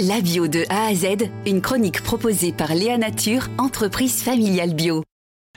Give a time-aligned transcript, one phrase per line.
[0.00, 5.04] La bio de A à Z, une chronique proposée par Léa Nature, entreprise familiale bio.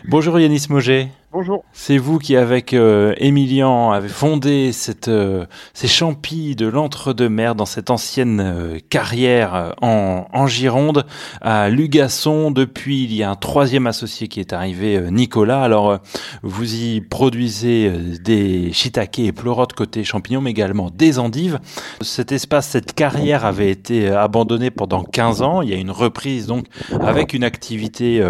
[0.08, 1.08] Bonjour Yanis Moget.
[1.34, 1.66] Bonjour.
[1.74, 4.72] C'est vous qui, avec euh, Émilian, avez fondé
[5.10, 11.06] euh, ces champis de l'entre-deux-mer dans cette ancienne euh, carrière euh, en, Gironde
[11.42, 12.50] à Lugasson.
[12.52, 15.64] Depuis, il y a un troisième associé qui est arrivé, Nicolas.
[15.64, 16.00] Alors,
[16.44, 17.92] vous y produisez
[18.24, 21.60] des shiitake et pleurotes côté champignons, mais également des endives.
[22.00, 25.62] Cet espace, cette carrière avait été abandonnée pendant 15 ans.
[25.62, 26.68] Il y a une reprise donc
[27.02, 28.24] avec une activité,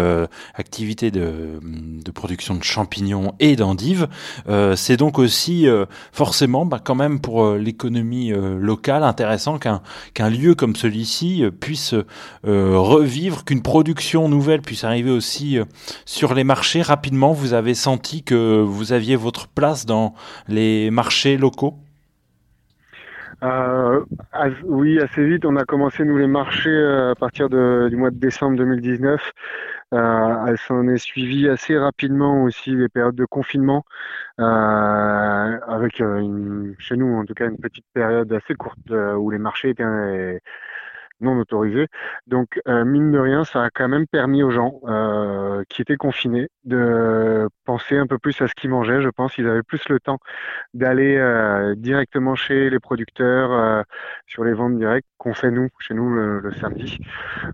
[0.56, 1.60] activité de
[2.12, 2.87] production de champignons
[3.38, 4.08] et d'endives.
[4.48, 9.82] Euh, c'est donc aussi euh, forcément bah, quand même pour euh, l'économie locale intéressant qu'un
[10.14, 11.94] qu'un lieu comme celui-ci puisse
[12.44, 15.58] revivre, qu'une production nouvelle puisse arriver aussi
[16.04, 16.82] sur les marchés.
[16.82, 20.14] Rapidement, vous avez senti que vous aviez votre place dans
[20.48, 21.74] les marchés locaux?
[23.42, 24.04] Euh,
[24.64, 28.18] oui, assez vite, on a commencé nous les marchés à partir de, du mois de
[28.18, 29.32] décembre 2019
[29.94, 33.84] euh, s'en est suivie assez rapidement aussi les périodes de confinement,
[34.38, 34.44] euh,
[35.66, 39.38] avec euh, une, chez nous en tout cas une petite période assez courte où les
[39.38, 40.42] marchés étaient
[41.20, 41.88] non autorisé.
[42.26, 45.96] Donc, euh, mine de rien, ça a quand même permis aux gens euh, qui étaient
[45.96, 49.02] confinés de penser un peu plus à ce qu'ils mangeaient.
[49.02, 50.18] Je pense qu'ils avaient plus le temps
[50.74, 53.84] d'aller euh, directement chez les producteurs
[54.26, 56.98] sur les ventes directes qu'on fait nous, chez nous le, samedi.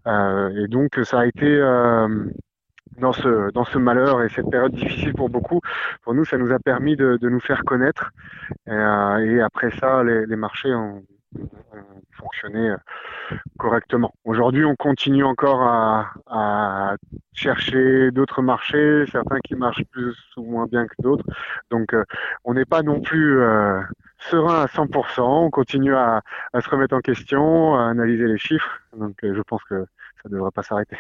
[0.06, 1.58] Et donc, ça a été
[2.98, 5.60] dans ce, malheur et cette période difficile pour beaucoup,
[6.02, 8.10] pour nous, ça nous a permis de, nous faire connaître.
[8.66, 11.02] Et, après ça, les marchés ont,
[12.24, 12.76] ont fonctionné euh,
[13.58, 14.14] correctement.
[14.24, 16.96] Aujourd'hui, on continue encore à, à
[17.32, 21.24] chercher d'autres marchés, certains qui marchent plus ou moins bien que d'autres.
[21.70, 22.04] Donc, euh,
[22.44, 23.80] on n'est pas non plus euh,
[24.30, 25.20] serein à 100%.
[25.20, 26.22] On continue à,
[26.52, 28.80] à, se remettre en question, à analyser les chiffres.
[28.96, 29.86] Donc, je pense que
[30.24, 30.96] ça ne devrait pas s'arrêter.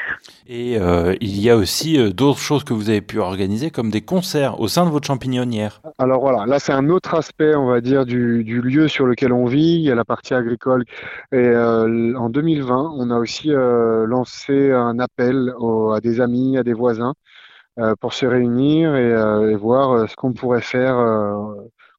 [0.46, 3.90] Et euh, il y a aussi euh, d'autres choses que vous avez pu organiser, comme
[3.90, 5.80] des concerts au sein de votre champignonnière.
[5.98, 9.32] Alors voilà, là c'est un autre aspect, on va dire, du, du, lieu sur lequel
[9.32, 9.76] on vit.
[9.76, 10.84] Il y a la partie agricole.
[11.32, 15.54] Et euh, en 2020, on a aussi euh, lancé un appel
[15.94, 17.14] à des amis, à des voisins,
[17.78, 20.96] euh, pour se réunir et, euh, et voir ce qu'on pourrait faire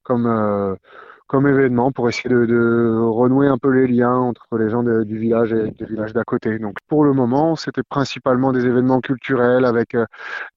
[0.04, 0.76] comme
[1.26, 5.52] comme événement pour essayer de, renouer un peu les liens entre les gens du village
[5.52, 6.58] et des villages d'à côté.
[6.58, 10.06] Donc pour le moment, c'était principalement des événements culturels avec euh,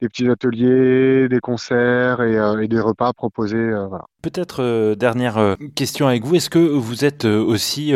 [0.01, 3.57] des petits ateliers, des concerts et, euh, des repas proposés.
[3.57, 4.05] Euh, voilà.
[4.21, 6.35] Peut-être euh, dernière euh, question avec vous.
[6.35, 7.93] Est-ce que vous êtes euh, aussi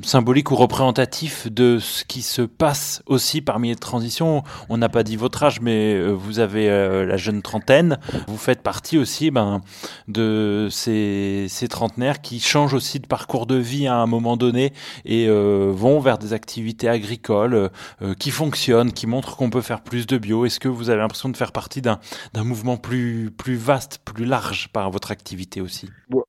[0.00, 4.44] symbolique ou représentatif de ce qui se passe aussi parmi les transitions?
[4.70, 7.98] On n'a pas dit votre âge, mais vous avez la jeune trentaine.
[8.28, 9.60] Vous faites partie aussi ben,
[10.06, 14.72] de ces, ces, trentenaires qui changent aussi de parcours de vie à un moment donné
[15.04, 17.70] et vont vers des activités agricoles
[18.18, 20.46] qui fonctionnent, qui montrent qu'on peut faire plus de bio.
[20.46, 21.98] Est-ce que vous avez l'impression de faire partie d'un
[22.36, 25.57] mouvement plus, plus vaste, plus large par votre activité?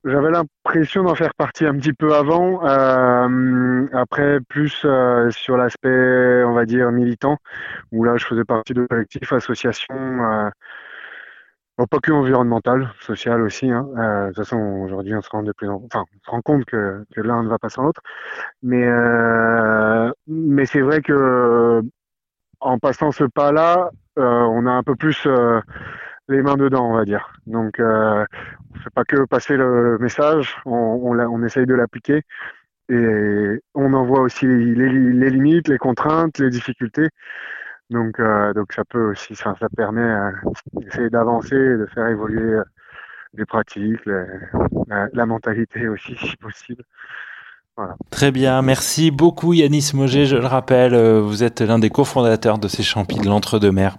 [0.04, 6.44] J'avais l'impression d'en faire partie un petit peu avant, euh, après plus euh, sur l'aspect,
[6.46, 7.38] on va dire, militant,
[7.92, 10.50] où là je faisais partie de collectifs, associations, euh,
[11.78, 13.72] bon, pas que environnemental, social aussi.
[13.72, 13.88] Hein.
[13.98, 15.82] Euh, de toute façon, aujourd'hui on se rend de plus en...
[15.86, 18.02] enfin, on se rend compte que, que l'un ne va pas sans l'autre,
[18.64, 21.82] mais euh, mais c'est vrai que
[22.62, 25.28] en passant ce pas-là, euh, on a un peu plus
[26.30, 27.34] les mains dedans, on va dire.
[27.48, 28.26] Donc, euh,
[29.06, 32.24] que passer le message, on, on, essaye de l'appliquer
[32.90, 37.10] et on en voit aussi les, limites, les contraintes, les difficultés.
[37.90, 40.32] Donc, euh, donc ça peut aussi, ça, ça permet euh,
[40.74, 42.64] d'essayer d'avancer, de faire évoluer euh,
[43.34, 44.02] les pratiques,
[44.88, 46.84] la mentalité aussi, si possible.
[47.80, 47.96] Voilà.
[48.10, 52.58] Très bien, merci beaucoup Yanis Moget, je le rappelle, euh, vous êtes l'un des cofondateurs
[52.58, 53.98] de ces champis de l'entre-deux-mer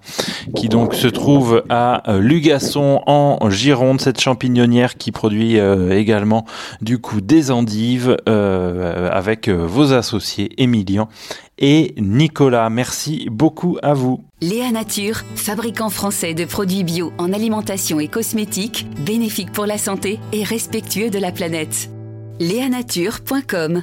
[0.54, 6.44] qui donc se trouve à euh, Lugasson en Gironde, cette champignonnière qui produit euh, également
[6.82, 11.08] du coup des endives euh, avec vos associés Emilian
[11.56, 12.68] et Nicolas.
[12.68, 14.20] Merci beaucoup à vous.
[14.42, 20.20] Léa Nature, fabricant français de produits bio en alimentation et cosmétiques, bénéfique pour la santé
[20.34, 21.90] et respectueux de la planète.
[22.40, 23.82] Léanature.com